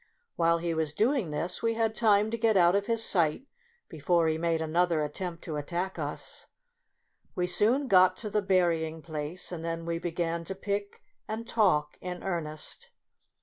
[0.35, 3.45] When he was doing this, we had time to get out of his sight
[3.87, 6.47] before he made another attempt to attack us.
[7.35, 11.99] We soon got to the berrying place, and then we began to pick and talk
[12.01, 12.89] in earnest.